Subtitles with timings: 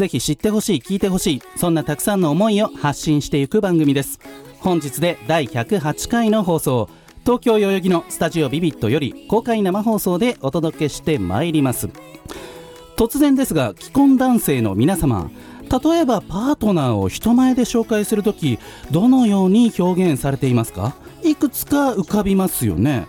[0.00, 4.18] ぜひ知ってほしい聞いてほしいそんなたくさんの思いを発信していく番組です。
[4.60, 6.88] 本日で第108回の放送
[7.22, 11.90] 東京代々木のスタジオビビットより公開生放送でお届けしてまいります。
[12.96, 15.30] 突然ですが既婚男性の皆様
[15.70, 18.58] 例えばパートナーを人前で紹介するとき
[18.90, 20.96] どのように表現されていますか？
[21.22, 23.06] いくつか浮かびますよね。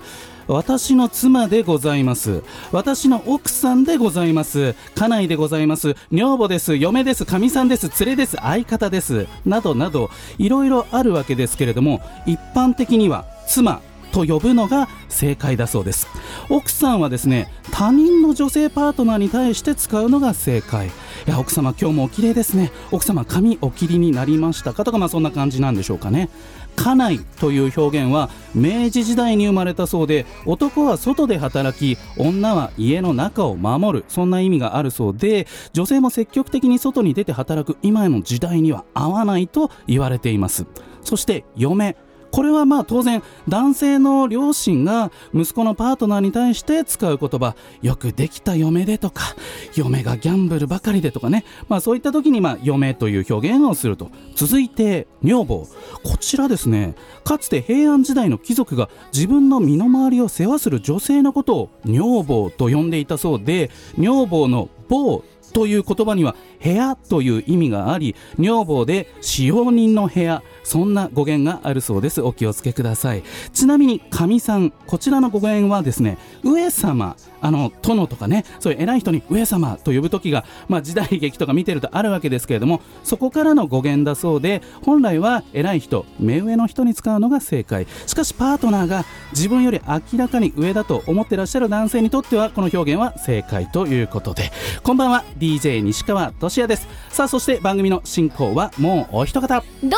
[0.48, 2.44] 私の妻でございます。
[2.72, 4.76] 私の奥さんでございます。
[4.96, 5.96] 家内でございます。
[6.12, 6.76] 女房です。
[6.76, 7.26] 嫁です。
[7.26, 7.90] かみさんです。
[8.04, 8.38] 連れです。
[8.38, 9.28] 相方です。
[9.46, 16.08] などなどいろいろあるわけですけれども一般的には妻と呼ぶのが正解だそうです。
[16.50, 20.88] 奥さんはですね他人の女性パートナーに対して使うのが正解。
[20.88, 20.92] い
[21.28, 22.72] や奥様今日もお綺麗ですね。
[22.92, 24.84] 奥様髪お切りになりましたか？
[24.84, 26.30] とかまあそんな感じなんでしょうかね。
[26.76, 34.06] 家内という表現は明治時代に生まれたそうで男は外で働き女は家の中を守る。
[34.08, 40.66] そんな意味があるそうで女性も積極的に外に出て働く今の時代には合わないと言われています。
[41.04, 41.96] そして嫁。
[42.32, 49.36] これはまあ当然男性の両親が息子のパートナーに対して使う言葉よくできた嫁でとか
[49.76, 51.46] 嫁がギャンブルばかりでとかね。
[51.68, 55.68] まあそういった時にまあ嫁という表現をすると続いて女房。
[56.04, 56.96] こちらですね。
[57.24, 72.22] かつて平安時代の貴族が自分の身の回りを世話する女性のことを女房と呼んでいたそうで女房の房という言葉には部屋という意味があり女房で使用人の部屋そんな語源があるそうです。
[72.22, 73.24] お気をつけください。
[73.52, 87.88] ちなみにかみさんこちらの語源はですね上様あの殿とかねそういう偉い人に上様と呼ぶ時が、まあ、時代劇とか見てるとあるわけですけれどもそこからの語源だそうで本来は偉い人目上の人に使うのが正解。
[88.06, 94.52] しかしパートナーが自分より明らかに上だと思ってらっしゃる男性にとってはこの表現は正解ということで。
[94.84, 95.24] こんばんは。
[95.42, 96.88] DJ 西川俊也です。
[97.10, 99.64] さあそして番組の進行はもうお一方。
[99.84, 99.90] どう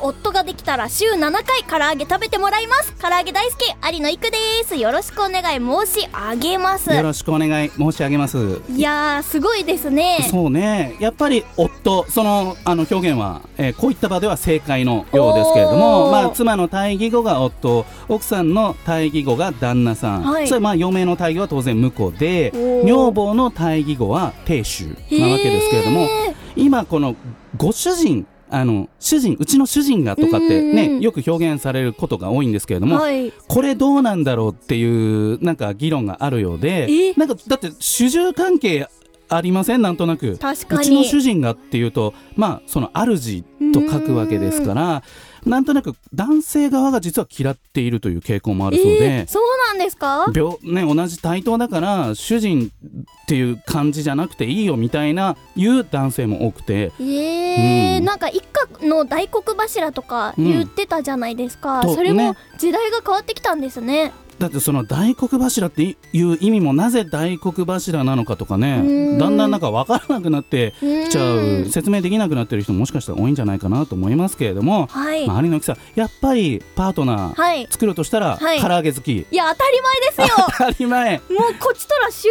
[0.00, 2.92] も夫ができたら週7回唐揚げ食べてもらいます。
[3.00, 4.74] 唐揚げ大好き有野育です。
[4.74, 6.92] よろしくお願い申し上げます。
[6.92, 8.60] よろしくお願い申し上げます。
[8.68, 10.26] いやーすごいですね。
[10.28, 10.96] そうね。
[10.98, 20.48] やっぱり夫そのあの表現は、えーこういった場では正解のようですけれども、まあ、妻の対義語が夫奥さんの対義語が旦那さん、はい。
[20.48, 22.52] それまあ嫁の対義語は当然婿で
[22.84, 26.08] 女房の対義語は亭主なわけですけれども
[26.56, 27.16] 今この
[27.56, 33.32] ご主人あの主人うちの主人がとかってねよく表現されることが多いんですけれども、はい。
[33.46, 38.88] これどうなんだろうっていうなんか議論があるようでえなんかだって主従関係
[39.28, 39.82] ありません？
[39.82, 40.36] なんとなく。
[40.38, 40.80] 確かに。
[40.80, 45.04] うちの主人がっていうとまあその主と書くわけですから
[45.46, 49.04] なんとなく男性側が実は嫌っているという傾向もあるそうで。
[49.04, 50.26] えー、そうなんですか？
[50.34, 56.92] 病ね、同じ対等だから主人っていう感じじゃなくていいよみたいな言う男性も多くて。
[57.00, 58.04] えーうん。
[58.04, 58.42] なんか一
[58.80, 62.36] 家の大黒柱とか言ってたじゃないですか、とそれもね。
[62.58, 69.18] 時代が変わってきたんですねだってその大黒柱っていう意味もなぜ大黒柱なのかとかうねん。
[69.18, 77.66] だんだんなんか分からなくなってきちゃううん説明できなくなってる人ももしかしたら多いんじゃないかなと思いますけれども、はい、まあ、有野木さんやっぱりパートナーはい。
[77.70, 79.26] 作るとしたらはい唐揚げ好き、い。
[79.30, 79.82] や当たり
[80.16, 80.46] 前ですよ。
[80.58, 81.18] 当たり前。
[81.18, 82.28] もうこっちとら週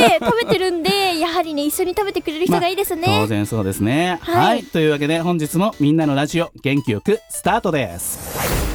[0.00, 4.18] 7で食べてるんで やはりね一緒に食べてくれる人がいいですね、当然そうですね。
[4.22, 4.62] は、はいい。
[4.64, 8.71] というわけで本日もみんなのラジオ元気よくスタートです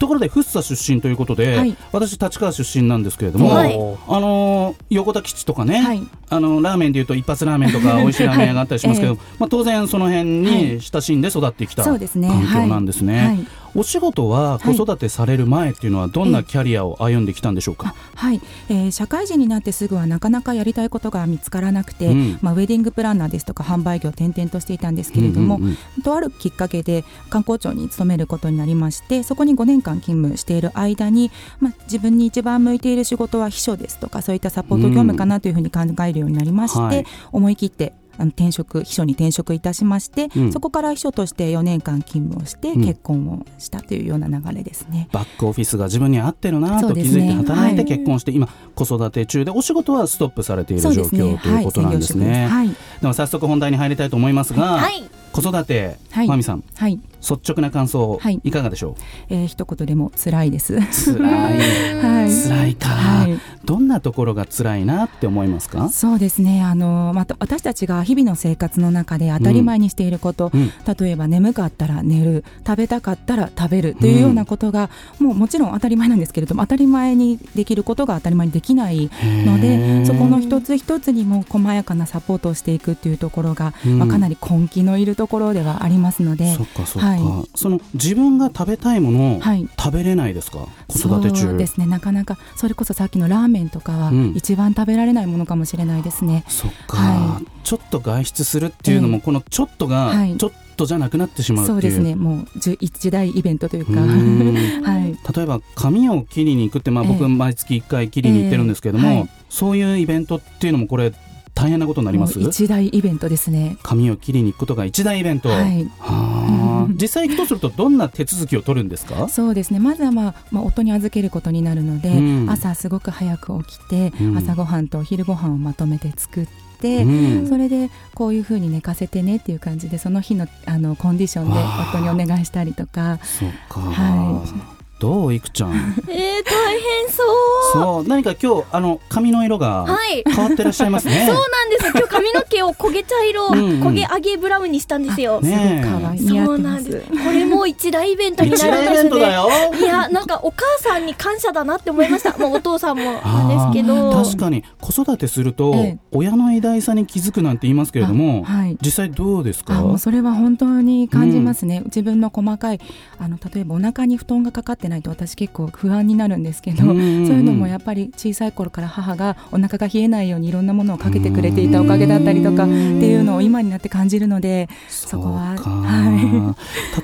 [0.00, 1.76] ところで福生出身ということで、はい。
[1.92, 3.74] 私立川出身なんですけれども、はい。
[3.74, 12.28] あのー横田基地とかね、はい、あのラーメンでいうと一発ラーメンとか 美味しいラーメン屋があったりしますけど、 えまあ、当然その辺に親しんで育ってきた環そうですね。
[12.52, 13.44] 境なんですね。
[13.76, 22.38] はい、お仕事は子育てされる前っていうのはどんなキャリアを歩んできたんでしょうか、はい、えー社会人になってすぐはなかなかやりたいことが見つからなくて、うん。
[22.40, 26.02] まあウェディングプランナーですとか販売業を転々としていたんですけれども、うんうんうん。
[26.02, 31.30] とあるきっかけで観光庁に勤めることになりましてそこに5年間勤務している間に、
[31.60, 37.04] まあ、自分に一番向いている仕事は秘書ですとかそういったサポート業務かなというふうに考えるようになりまして、はい。
[37.32, 40.52] 思い切ってあの転職秘書に転職いたしまして、うん。
[40.52, 42.84] そこから秘書として4年間勤務をしてうん。
[42.84, 45.08] 結婚をしたというような流れですね。
[45.12, 47.84] バックオフィスが自分に合ってるなと気づいて働いてはい。
[47.84, 51.22] 結婚して、今子育て中でお仕事はストップされている状そうですね。
[51.22, 52.46] 況ということなんですね。
[52.46, 56.28] はい、はい、では早速本題に入りたいと思いますが、はい子育て、はい。
[56.28, 58.40] まみさんはい、率直な感想、はい。
[58.42, 58.96] い、かがでしょ
[59.28, 60.76] えー、一言でも辛いです。
[60.76, 61.58] う辛い。
[62.00, 62.30] はい。
[62.30, 63.38] 辛いか、はい。
[63.64, 65.88] どんなところが辛いなって思いますか？
[65.90, 66.62] そうですね。
[66.62, 70.70] あのまた私たちが日々の生活の中で当たり前にしていること、うん。
[70.98, 72.44] 例えば眠かったら寝る。
[72.66, 79.10] 食べたかったら食べるというようなことが、もうもちろん当たり前なんですけれども当たり前にできることが当たり前にできない
[79.44, 80.06] のへでー。
[80.06, 83.98] そこの一つ一つにも細やかなサポートをしていくっていうところが、うん。
[83.98, 86.54] まあ、かなり根気のいるところではありますので。
[86.54, 87.48] そっかそっか、はい。
[87.54, 89.68] その自分が食べたいものをはい。
[89.78, 90.58] 食べれないですか、
[90.88, 91.42] 子育て中。
[91.42, 91.86] そうですね。
[91.86, 94.32] なかなかそれこそさっきのラーメンとかはうん。
[94.36, 96.44] 一番食べられないものかもしれないですね。
[96.48, 100.36] そっか、はちょっと外出するっていうのも、ええこのちょっとがはい。
[100.36, 102.14] ちょっとじゃなくなってしまうそうですね。
[102.14, 102.46] もう
[102.80, 103.92] 一大イベントというか。
[103.92, 104.82] うーん。
[104.84, 105.18] はい。
[105.34, 107.10] 例えば髪を切りに行くって、まあ、ええ。
[107.12, 109.16] 僕毎月1回切りに行ってるんですけども、ええ。
[109.18, 109.28] はい。
[109.48, 111.12] そういうイベントっていうのもこれ
[111.56, 112.38] 大変なことになります？
[112.38, 113.78] 一大イベントですね。
[113.82, 119.26] 髪を切りに行くことが一大イベント、はい、は実際行くとするとどんな手続きを取るんですか？
[119.28, 119.80] そうですね。
[119.80, 122.50] まずはまあまあ夫に預けることになるので、うん。
[122.50, 124.38] 朝すごく早く起きて、うん。
[124.38, 126.46] 朝ごはんとお昼ご飯をまとめて作っ
[126.80, 127.04] て。
[127.04, 127.48] うん。
[127.48, 131.58] それでこういう風に寝かせてねっていう感じでその日のあのコンディションで
[131.90, 133.18] 夫にお願いしたりとか。
[133.22, 135.72] そっか、はどういくちゃん？
[136.08, 137.72] えー、大変そう。
[137.74, 140.24] そう何か今日あの髪の色がはい。
[140.26, 141.26] 変わってらっしゃいますね。
[141.28, 143.82] そうなんです今日髪の毛を焦げ茶色 うんうん。
[143.82, 145.84] 焦げ揚げブラウンにしたんですよ、ねえ。
[145.84, 146.72] すごい可愛い似合そうってます。
[146.74, 147.24] なんです。
[147.24, 148.86] これも一大イベントにな一るんですね。
[148.86, 149.48] 大イベントだよ。
[149.78, 152.36] いやなんかお母さんに感謝だなって思いました。
[152.38, 154.12] もうお父さんもなんですけど。
[154.12, 155.98] 確かに子育てすると、ええ。
[156.12, 158.78] 親の偉大さに気づくなんて言いますけれども、あはい。
[158.80, 159.76] 実際どうですか？
[159.76, 162.80] あもうそれは本当に感じますね、自分の細かい
[163.18, 167.26] あの例えばお腹に布団がかかってないと私結構不安になるんですけど、うんうんうん。
[167.26, 176.54] そういうのもやっぱり小さい頃から母がお腹が冷えないようにいろんなものをかけてくれていたおかげだったりとかっていうのを今になって感じるのでそこはは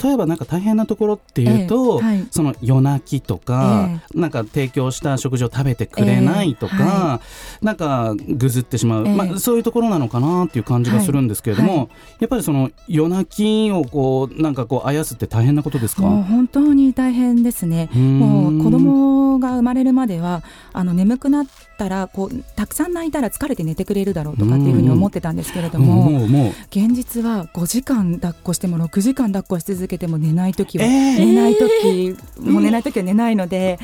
[0.02, 2.26] 例えばなんか大変なところっていうと、 ええはい。
[2.30, 7.20] その夜泣きとか、えなんか提供した食事を食べてくれないとか、ええは
[7.62, 9.14] なんかぐずってしまう、ええ。
[9.14, 11.88] まあ、そういうところなのかなっていう感じがするんですけれども、
[12.20, 16.02] やっぱりその夜泣きをこうなんかこうあやすって大変なことですか？
[16.02, 17.71] もう本当に大変ですね。
[17.92, 18.18] うーん。
[18.18, 21.46] もう子供が生まれるまではあの眠くなっ
[21.78, 26.52] たらこうたくさん泣いたら疲れて寝てくれるだろうとかっていうふうに思ってたんですけれども、もうもう。
[26.70, 31.18] 現実は5時間抱っこしても6時間抱っこし続けても寝ない時は、えー。
[31.18, 33.78] 寝ない時、もう寝ない時は寝ないので、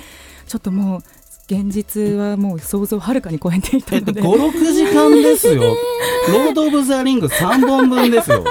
[0.46, 1.02] ちょっともう
[1.48, 5.62] 現実はもう想像をはるかに超えていたえっと、ので、56時間ですよ、
[6.28, 8.44] ロード・オブ・ザ・リング3本分ですよ。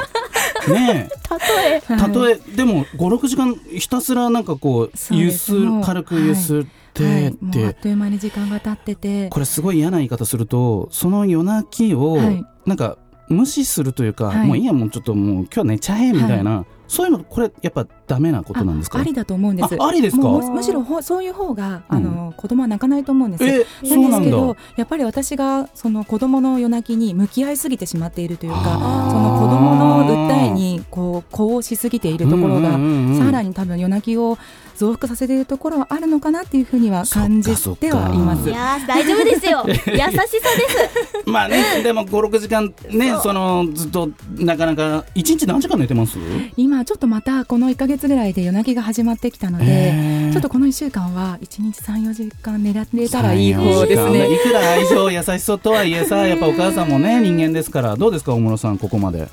[0.67, 1.81] ね例え。
[1.89, 1.99] え、はい。
[1.99, 5.53] たとえ、でも56時間ひたすらなんかこうゆです。
[5.83, 12.45] 軽くゆすってはい、って、もうあっという間に時間が経ってて、これすごい嫌な言い方するとその夜泣きをはい。
[12.65, 12.97] なんか
[13.29, 14.47] 無視するというか、はい。
[14.47, 18.97] もういいやもうちょっともう今日寝ちゃえみたいな、そういうのこれやっぱダメなことなんですか？
[18.97, 19.75] あありだと思うんです。
[19.79, 20.29] あありですか？
[20.29, 23.43] むむしろほそういう方があの、子供は泣かないと思うんです。
[23.43, 23.49] え
[23.89, 28.69] なんですけどやっぱり私がその子供の夜泣きに向き合いすぎてしまっているというかそ
[29.19, 33.17] の子供の訴えにこう呼応しすぎているところが、うんうんうん。
[33.19, 34.37] さらに多分夜泣きを
[34.77, 38.49] 増幅させているところはあるのかなっていうふうには感じてはいます。
[38.49, 38.51] い。
[38.53, 39.63] やー大丈夫ですよ。
[39.67, 40.37] 優しさです。
[41.25, 46.17] まあねでも56時間ねそのずっとなかなか一日何時間寝てます？
[46.55, 50.33] 今ちょっとまたこの1か月ぐらいで夜泣きが始まってきたので、えー。
[50.33, 54.33] ちょっとこの1週間は1日34時間寝られたらいい方です3-4時間ね。
[54.33, 59.27] いくら愛情優しさとはいえさやっぱお母さんもね人間ですからどうですか大室さんここまで？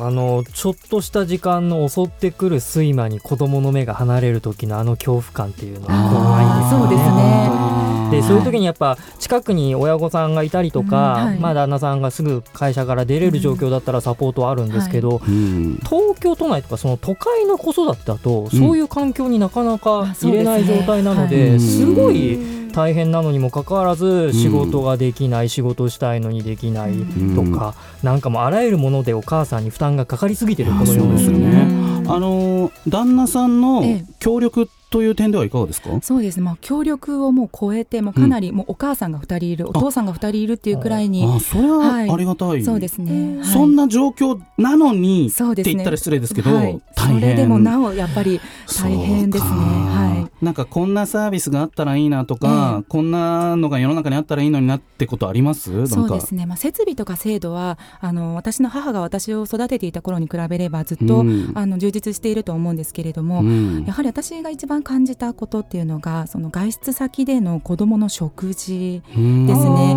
[0.00, 7.68] あのちょっとした時間の襲ってくる睡魔に子供の目が離れる時のあの恐怖感っていうのは怖いんですよそうですね。
[8.10, 11.38] でそういう時にやっぱ近くに親御さんがいたりとか、うんはい。
[11.38, 15.78] まあ旦那さんがすぐ会社から出れる状況だったらサポートはあるんですけど、うん。
[15.84, 21.60] 東京都内とかその都会の子育てだとそういう環境になかなか入れない状態なので、はい。
[21.60, 22.58] すごいうん。
[22.68, 26.92] 大変なのにもかかわらず仕事ができない、仕事したいのにできない
[27.34, 31.62] とか、なんかもうあらゆるものでお母さんに負担がかかりすぎてるこの世のそうですよ中ね。
[31.62, 34.04] うんあのー旦那さんのええ。
[34.20, 35.90] 協力という点ではいかがですか？
[36.02, 42.10] そうですね、まあ、協力をもう超えてもうかなりもうお母さんが2人いる、お父さんが2人いるっていうくらいにあそれははい。
[42.10, 43.46] ありがたい、そうですね、はい。
[43.46, 46.50] そんな状況なのにそうですねって言ったら失礼ですけど、
[46.96, 48.40] それでもなおやっぱり
[48.80, 49.50] 大変ですね。
[49.50, 55.86] はなんかこんなサービスがあったらいいなとか、こんなのが世の中にあったらいいのになってことあります？
[55.86, 61.52] そうですね、まあ、設備とか制度はあの私の母が私を育てていた頃に比べればずっと、うん。
[61.54, 63.84] あの充実していると思うんですけれども、うん。
[63.84, 69.46] やはり私が一番感じたことっていうのがその外出先での子どもの食事うん。
[69.46, 69.94] ですね。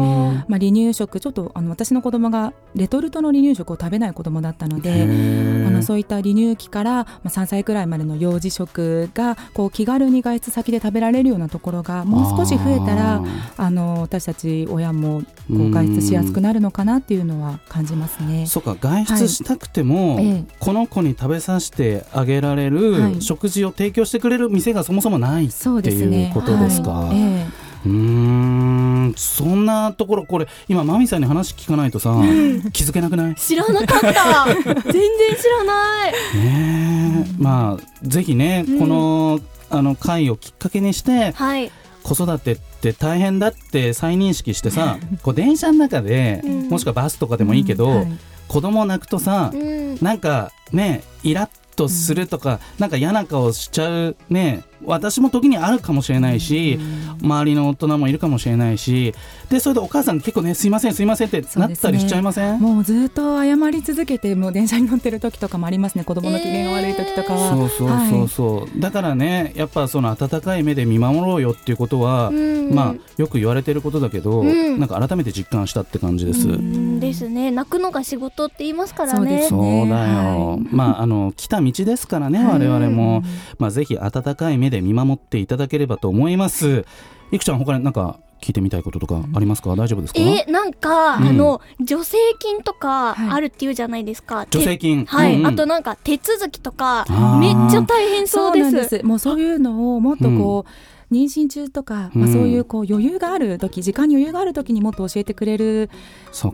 [0.47, 5.67] まあ、離乳食ちょっとあの私の子供がレトルトの離乳食を食べない子供だったのへでー。
[5.67, 13.23] あのそういった離乳期から、まあ、3歳くらいまでの幼児食がこう気軽に外出先で食べられるようなところがもう少し増えたらあ
[13.57, 18.45] あの私たち親もこううん外出しやすくなるのかなっていうのは感じますね。
[18.47, 20.25] そうか外出したくても、はい。
[20.25, 20.43] ええ。
[20.59, 23.21] この子に食べさせてあげられはるい。
[23.21, 26.32] 食事を提供してくれる店がそもそもないっていうね。
[26.34, 26.92] ことですか。
[26.92, 27.18] はい。
[27.18, 27.48] え
[27.86, 29.13] うーん。
[29.18, 32.12] そんなところこれ今マミさんに話聞かないとさ
[32.74, 33.36] 気づけなくない？
[33.36, 34.46] 知らなかった。
[34.63, 36.13] 全然知らない。
[36.38, 37.36] ねえ。
[37.42, 38.80] まあぜひね、うん。
[38.80, 41.72] このあの会をきっかけにしてはい。
[42.04, 46.70] 子育てって大変だって再認識してさ こう電車の中で、うん。
[46.70, 47.98] もしくはバスとかでえもいいけど、うん。
[47.98, 48.08] はい。
[48.48, 49.98] 子供泣くとさ、うん。
[50.01, 51.50] なんかねイラッ
[51.81, 54.63] とするとか、なんか嫌な顔しちゃうね。
[54.85, 56.79] 私も時にあるかもしれないし、
[57.21, 59.13] 周りの大人もいるかもしれないし
[59.50, 62.59] でそれでお母さん結構ねすいませんすいませんってなったりしちゃいません？
[62.59, 66.03] もうずっと謝り続けてもう電車に乗ってる時とかもありますね。
[66.03, 72.73] 子供の機嫌が悪い時とかは、そうそうそうそう、だからねやっぱその温かい目で見守ろうよっていうことは、うん。
[72.73, 74.79] まあよく言われてることだけど、うん。
[74.79, 76.47] なんか改めて実感したって感じです。
[76.47, 77.00] うん。
[77.00, 77.51] ですね。
[77.51, 79.47] 泣くのが仕事って言いますからね。
[79.47, 80.75] そうだよ、はい。
[80.75, 83.23] まああの来た道ですからね、はい我々も、
[83.59, 86.86] まあぜひ温かい目で見守っていただければと思います。
[87.32, 90.20] いくちゃん他になんか聞いてみたいこととかありますか、大丈夫ですか？
[90.20, 91.28] えなんか、うん。
[91.28, 93.30] あの助成金とかはい。
[93.30, 95.06] あるっていうじゃないですか、助成金。
[95.06, 95.40] てはい、うん。
[95.42, 97.06] うんあとなんか手続きとか
[97.40, 98.63] めっちゃ大変そうです。
[98.63, 99.06] なんです。
[99.06, 102.34] もうそういうのをもっとこう、妊娠中とか、まあ、うん。
[102.34, 105.92] そういうこう余裕がある時時間に余裕がある時にもっと教えてくれる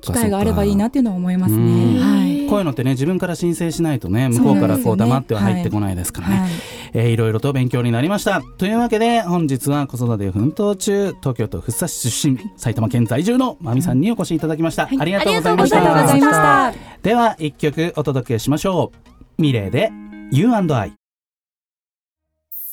[0.02, 1.96] 機会があればいいなっていうのは思いますうね。
[1.96, 2.00] ん。
[2.00, 2.48] はい。
[2.50, 6.50] こういうのってね自分から申請しないとね向こうからこう黙っては入ってこないですからね、はい
[6.98, 16.32] えーいろいろと勉強になりましたというわけで本日は子育て奮闘中東京都福生市出身埼玉県在住のまみさんにお越しいただきました、ありがとうございましありがとうございたま
[16.74, 17.00] した。
[17.04, 18.92] では一曲お届けしましょ
[19.38, 19.92] うミレーで
[20.32, 20.94] You&I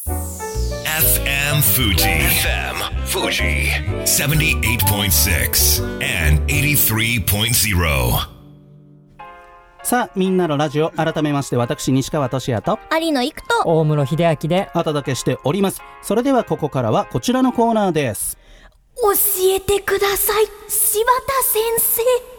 [0.07, 2.04] FM Fuji.
[2.04, 2.76] FM
[3.07, 3.71] Fuji.
[4.04, 8.34] 78.6 and 83.0.
[9.85, 15.83] さあみんなのラジオ改めまして私西川俊也と有野行くと大室秀明でお届けしております。
[16.00, 18.38] それではここからはこちらのコーナーです。
[18.97, 19.12] 教
[19.55, 22.34] えてください柴田先生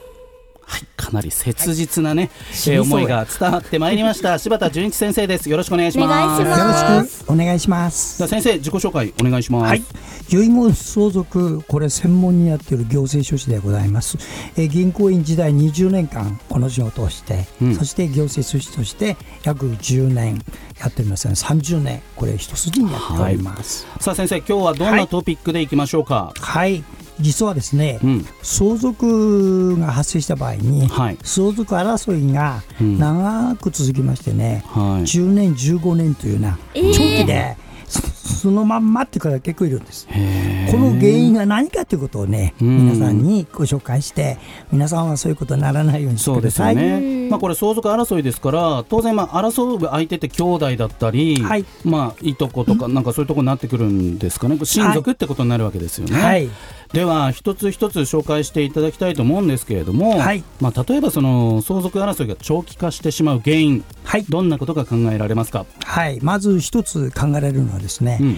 [0.68, 4.38] はいかなり切実なね、知りそうえー思いが伝わってまいりました。
[4.40, 5.50] 柴田純一先生です。
[5.50, 6.42] よろしくお願いします。
[6.42, 8.18] よろしくお願いします。
[8.18, 9.70] じゃあ先生自己紹介お願いします。
[9.70, 9.84] はい、
[10.32, 14.18] 遺言相続これ専門にやっている行政書士でございます。
[14.58, 17.76] えー銀行員時代20年間この仕事をして、うん。
[17.76, 20.44] そして行政書士として約10年
[20.80, 21.36] やっておりますね。
[21.36, 23.86] 30年これ一筋にやっております。
[24.00, 26.34] さあ先生今日はどんなトピックでいきましょうか？
[26.40, 26.84] はい。
[27.20, 28.26] 実はですね、うん。
[28.42, 31.18] 相続が発生した場合に、はい。
[31.24, 33.00] 相続争いがうん。
[33.00, 35.04] 長く続きましてね、はい。
[35.04, 36.94] 10年、15年というようなえー。
[36.94, 37.58] 長期で、
[37.88, 38.02] そ
[38.46, 40.08] そのまんまっていう方が結構いるんです。
[40.08, 42.88] この原因が何かということをね、うん。
[42.90, 44.38] 皆さんにご紹介して、
[44.72, 47.02] 皆さんはそういうことにならないようにしてそうですよください。
[47.02, 51.66] ね、まあ、これ相続争いですから当然まあ争う相手って兄弟だったり、はい。
[51.84, 54.58] まあ、いとことかなんかそういうところになってくるんですかね。
[54.64, 56.20] 親族ってことになるわけですよね。
[56.20, 56.50] はい、
[56.96, 60.46] では一つ一つ紹介していただきたいと思うんですけれども、はい。
[60.62, 68.38] まあ、例えばその相続争いが長期化してしまう原因はい、どんなことが考えられますか、はい、まず一つ考えられるのはですね、うん、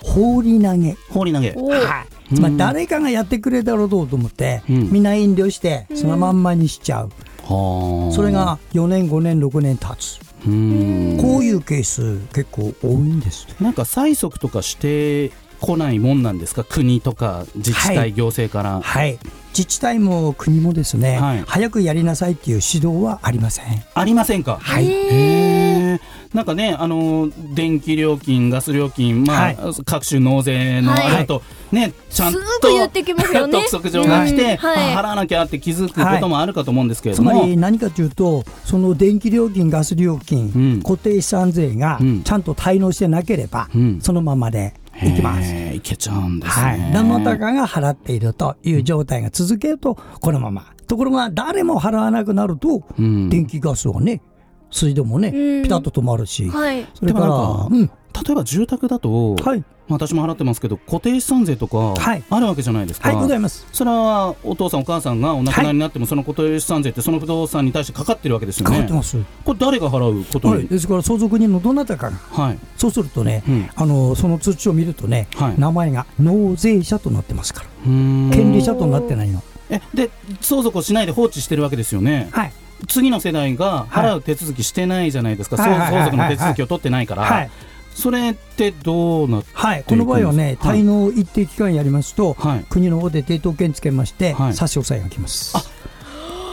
[0.00, 0.96] 放り投げ。
[1.10, 1.52] 放り投げ。
[1.56, 2.34] おはい。
[2.34, 4.90] つまり誰かがやってくれたろうと思って、うん。
[4.90, 7.10] みんな遠慮して、そのまんまにしちゃう。
[7.42, 8.14] はあ。
[8.14, 10.20] それが4年、5年、6年経つ。
[10.46, 11.18] うん。
[11.20, 13.46] こういうケース結構多いんです。
[13.60, 16.64] なんか催促とかしてこないもんなんですか？
[16.64, 18.12] 国とか自治体、はい。
[18.12, 18.80] 行政から。
[18.80, 19.18] はい。
[19.50, 21.44] 自治体も国もですね、はい。
[21.46, 23.64] 早くやりなさいっていう指導はありません。
[23.94, 24.58] ありませんか？
[24.60, 24.86] はい。
[24.86, 26.00] へえ。
[26.34, 29.58] なんかね、あの電気料金、ガス料金、まあ、はい。
[29.86, 33.52] 各種納税のはいあれだと、ね、ちゃんとすぐ言ってきますよね。
[33.52, 40.82] 督促状が来て、払わなきゃって気づくこともあるかと思うんですけれつども、まり何かというと、その電気料金、ガス料金、うん。
[40.82, 42.22] 固定資産税がうん。
[42.22, 44.00] ちゃんと滞納してなければ、うん。
[44.02, 45.66] そのままでいきます。
[45.82, 46.92] けちゃうんですはい、ね。
[46.92, 50.72] どなたかが払っているという状態が続けると、このまま。
[50.86, 54.22] ところが、誰も払わなくなると、うん電気、ガスはね、
[54.70, 57.26] 水道もね、うんピタッと止まるし、はいそれから、
[57.70, 57.90] うん、
[58.24, 62.24] 例えば住宅だと、はい、まあ私も払ってますけど、固定資産税とかはい。
[62.28, 63.08] あるわけじゃないですか。
[63.08, 63.66] はい、ございます。
[63.72, 68.76] それはお父さん、お母さんがお亡くなりになっても、その固定資産税ってその不動産に対してかかってるわけですよね。
[68.76, 69.18] 変わってます。
[69.44, 73.70] これ誰が払うことはい、に、ですから相続人のどなたかが、はい、そうするとね、うん。
[73.74, 75.54] あのその通知を見るとね、はい。
[75.58, 79.42] 名前が納税者となってますから、権利者となってないの。
[79.68, 82.52] えで相続をしないで放置してるわけですよね、はい、
[82.86, 86.04] 次の世代が払う手続きしてないじゃないですか、はいはいはいはい。
[86.04, 87.50] 相続の手続きを取ってないから、はい、
[87.96, 90.80] それってどうなっはい、この場合はね、はい。
[90.80, 92.64] 滞納一定期間やりますと、はい。
[92.68, 94.54] 国の方で抵当権つけまして、はい。
[94.54, 95.56] 差し押さえがきます。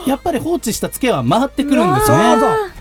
[0.08, 2.36] やっぱり放置したツケは回ってくるんですね。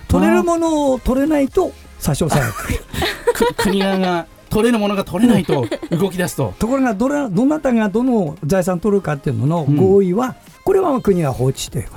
[0.06, 6.54] 取れるものを取れないと差し押さえが 国側が取れるものが取れないと 動き出すと。
[6.60, 9.76] ところがどれどなたがどの財産取るかっていうののうん。
[9.76, 11.88] 合意は、これは国が放置している。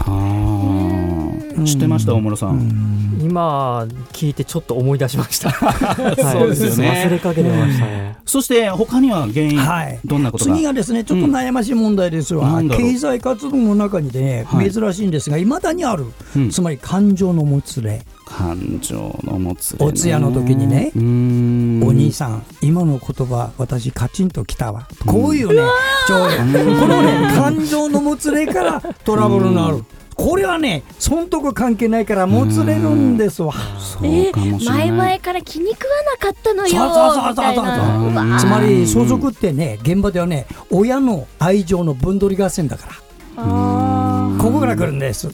[1.66, 5.50] 知ってました大室さん、今聞いてちょっと思い出しました。
[5.52, 6.16] はい。
[6.32, 7.04] そうですよね。
[7.06, 8.18] 忘れかけてましたね。
[8.26, 10.00] そして他には原因、はい。
[10.06, 10.54] どんなことが？
[10.56, 14.72] 次がですねちょっと悩ましい問題ですわ、経済活動の中にね、はい。
[14.72, 16.50] 珍しいんですがいまだにある、うん。
[16.50, 25.62] つまり感情のもつれ、感情のもつれ、ね、お通夜の時にねお兄さん今の言葉私カチンときたわ、こういうね
[26.08, 29.84] ちょこのね感情のもつれからトラブルになる、
[30.16, 37.76] これはね損得関係ないからもつれるんですわ、そうかもしれない、前々から気に食わなかったのよそうそうそうそうみたいな。
[37.76, 42.94] そううわつまり相続ってね現場ではね親の愛情の分取り合戦だから。
[43.38, 45.30] あここから来るんです。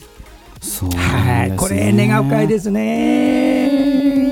[0.60, 1.80] そうはい、なんですね。
[1.80, 3.61] これ根が深いですね。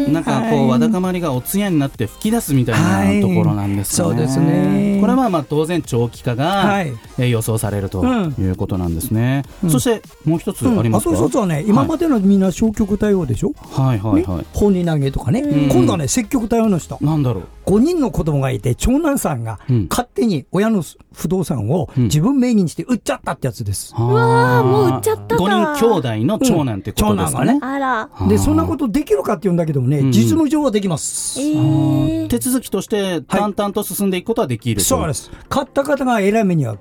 [0.09, 4.09] なんかこう、はいわだかまりがお通夜になって吹き出すみたいなところなんですかね。
[4.09, 4.97] はいそうですね。
[4.99, 6.83] これはまあ当然長期化が、
[7.17, 8.35] 予想されるとうん。
[8.39, 9.43] いうことなんですね。
[9.63, 9.69] うん。
[9.69, 10.79] そしてもう一つうん。
[10.79, 11.11] ありますか。
[11.11, 14.37] あと一つはね、今までのみんな消極対応でしょ、はいはいはい。
[14.39, 15.69] ね、本に投げとかね、ん。
[15.69, 17.43] 今度はね、積極対応の人、なんだろう。
[17.65, 19.87] 5人の子供がいて、長男さんがうん。
[19.89, 22.03] 勝手に親の不動産をうん。
[22.03, 23.93] 自分名義にして売っちゃったってやつです。
[23.97, 25.37] うわーもう売っちゃったか。
[25.37, 27.53] 五人兄弟の長男ってことですかね。
[27.53, 27.59] うん。
[27.59, 28.27] 長男あら。
[28.27, 31.39] で、そんなことできるかって言うんだけどもね、うん実務上はできます。
[31.39, 34.85] えー手続きとして淡々と進んでいくことはできると。
[34.85, 35.31] そうです。
[35.49, 36.73] 買った方が偉い目に遭う。
[36.73, 36.79] は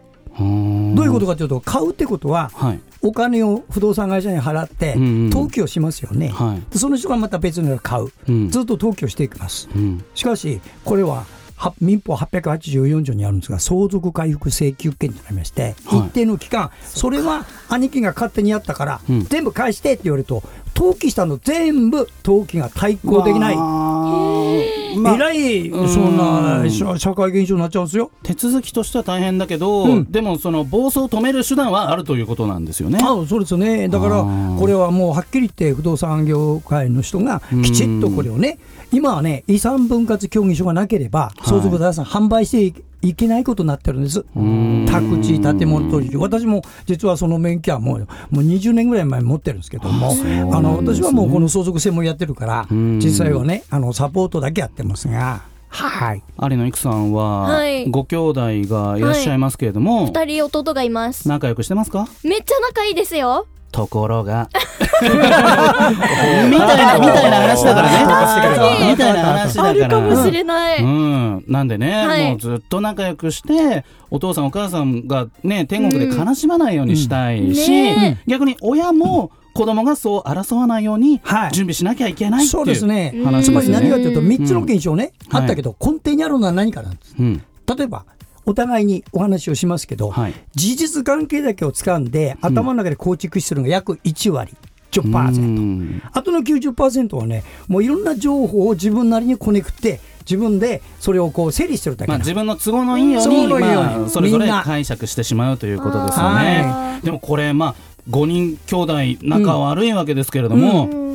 [0.92, 6.30] あどういうことかというと、買うってことは、はいお金を不動産会社に払ってうんうん、登記をしますよね。
[6.30, 6.72] はい。
[6.72, 9.68] でその人がまた別の買う、うんずっと登記をしていきます。
[9.74, 20.42] うんしかし、これはは民法884条にあるんですが、相続回復請求権となりまして、はい一定の期間、それは兄貴が勝手にやったから、うん全部返してって言われると、
[20.78, 23.56] 登記したの全部登記が対抗できない。
[23.56, 25.88] えらい、うん。
[25.88, 28.12] そんな社社会現象になっちゃうんですよ。
[28.22, 30.10] 手続きとしては大変だけど、うん。
[30.10, 33.00] でもその暴走を止める手段はあるということなんですよね。
[33.02, 34.24] あそうですね、だから
[34.58, 38.60] これはもうはっきり言って、不動産業界の人がきちっとこれをね、
[38.92, 41.48] 今はね、遺産分割協議書がなければ、い。
[41.48, 44.24] 相続財産販売していいけないことになってるんです。
[44.38, 44.86] ん。
[44.90, 47.98] 宅地、建物取引、私も実はその免許はもう
[48.30, 50.12] もう20年ぐらい前に持ってるんですけども、
[50.52, 56.22] あの私はもうこの相続専門やってるから、うん実際はね、あのサポートだけやってますが、はい。
[56.42, 57.88] 有野育さんは、はい。
[57.90, 61.28] ご兄弟がいらっしゃいますけれども、二人弟がいます。
[61.28, 62.08] 仲良くしてますか？
[62.24, 63.46] めっちゃ仲いいですよ
[63.78, 64.48] ところが。
[65.00, 68.90] みたいな みたいな話だからね。
[68.90, 69.20] みたいな。
[69.22, 69.70] 話だから。
[69.70, 72.28] あるかもしれない、うん、なんでね、はい。
[72.30, 78.00] もうずっと仲良くしてお父さんお母さんがね天国で悲しまないようにしたいし、うん。
[78.00, 81.52] ね逆に親も子供がそう争わないようにはい。
[81.52, 83.12] 準備しなきゃいけないっていうそうですね。
[83.14, 83.24] うん。
[83.26, 83.88] 話つまりですね。
[83.88, 85.36] 何かというと3つの現象ね、うん。
[85.36, 87.14] あったけど、根底にあるのは何かなんです。
[87.16, 87.42] うん。
[87.76, 88.04] 例えば
[88.48, 90.34] お互いにお話をしますけど、はい。
[90.54, 94.56] 事実関係だけを掴んで頭の中で構築してるのが約1割。
[94.90, 96.02] 10%、うん。
[96.12, 103.46] あとの90%はねもういろんな情報を自分なりにこねくって自分でそれをこう整理してるだけまあ、な自分の都合のいいよう都に。
[103.48, 107.00] まあ、それぞれ解釈してしまうということですよはね。
[107.04, 107.74] でもこれ、まあ、
[108.08, 111.07] 5人兄弟仲悪いわけですけれども、うん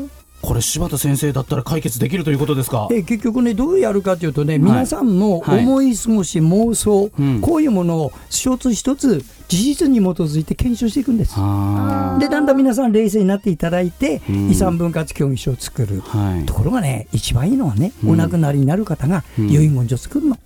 [0.43, 2.88] これ柴田先生だったら解決できるということですか？
[2.89, 5.63] で結局ねどうやるかというとね、皆さんのはい。
[5.63, 7.39] 思い過ごし妄想、うん。
[7.39, 11.34] こういうものを一つ一つ事実に基づいて検証していくんです。
[11.38, 14.49] あでだんだん皆さん冷静になっていただいて、うん。
[14.49, 16.01] 遺産分割協議書を作る。
[16.01, 16.45] ーはい。
[16.45, 18.10] ところがね一番いいのはね、うん。
[18.12, 19.49] お亡くなりになる方がうん。
[19.49, 20.39] 遺言書を作るの、うん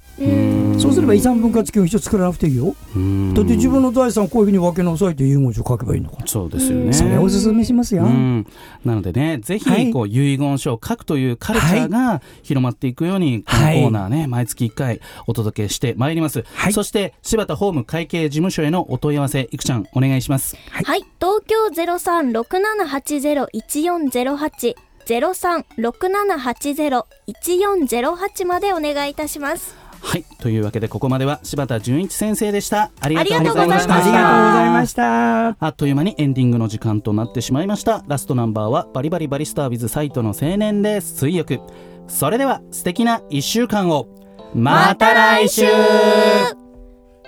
[0.79, 3.33] そうすれば遺産分割協議書作らなくていいよ、うん。
[3.33, 6.93] だって自分の財産をこういうふうに分けなさいという遺言書を書けばいいのから、そうですよね。
[6.93, 8.47] それをおすすめしますよ、うん、
[8.83, 9.87] なのでね、ぜはい。
[9.87, 16.43] ひこう遺言書を書くというカルチャーが広まっていくように、このコーナーね、毎月1回お届けしてまいります。
[16.53, 16.73] はい。
[16.73, 20.55] そして、柴田法務会計事務所へのお問い合わせ、いくちゃん、お願いします。
[20.71, 24.75] はい、東京ゼロ三六七八ゼロ一四ゼロ八。
[25.05, 29.86] ゼロ三六七八ゼロ一四ゼロ八までお願いいたします。
[30.07, 30.23] はい。
[30.39, 32.91] というわけで、ここまでは柴田純一先生でした。
[33.01, 33.95] ありがとうございましあた。
[33.95, 38.05] ありがとうございましたあっという間にエンディングの時間となってしまいました。
[38.07, 41.59] ラストナンバーはバリバリバリスター with サイトの青年で水浴。
[42.07, 44.07] それでは素敵な1週間を。
[44.55, 45.63] また来週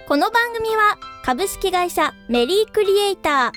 [0.07, 3.51] この番組は株式会社メリークリエイタ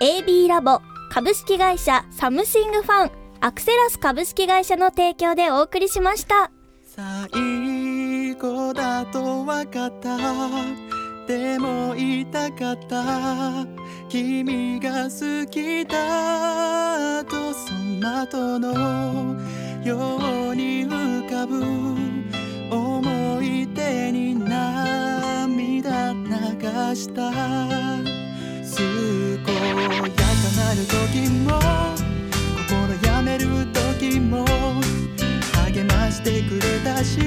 [0.00, 0.80] ー AB ラボ
[1.10, 6.50] 株式会社サムシングファンアクセラス株式会社の提供でお送りしました。
[8.32, 10.16] 最後だと分かった。
[11.26, 13.66] でも言いたかった。
[14.08, 19.36] 君が好きだとその後の
[19.84, 21.62] ように浮かぶ。
[22.74, 26.20] 思い出に涙流
[26.96, 27.30] した。
[27.30, 27.36] 健
[29.54, 30.22] やか
[30.56, 31.60] なる時も。
[32.66, 32.70] 心
[33.06, 33.46] やめる
[33.98, 34.46] 時も。
[36.12, 37.20] してくれたしい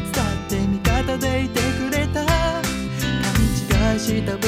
[0.00, 2.30] つだって味方でいてくれた勘
[3.94, 4.46] 違いした僕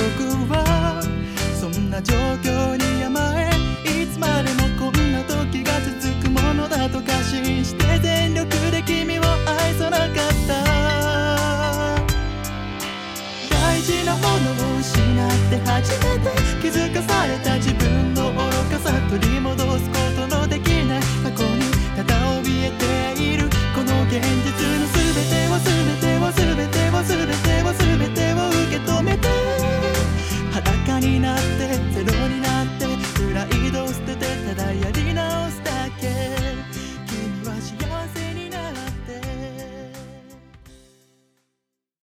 [0.48, 1.02] は
[1.60, 3.50] そんな状況に甘え
[4.02, 10.08] いつまでもこんな時が続くものだと過信して全力で君を愛さなかっ
[10.46, 10.54] た。
[13.50, 16.30] 大事なものを失って初めて
[16.62, 18.38] 気づかされた自分の愚
[18.70, 21.62] かさ取り戻すことのできない過去に
[21.96, 23.13] ただ怯えて